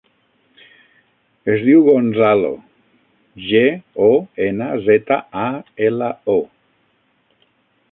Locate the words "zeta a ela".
4.89-6.11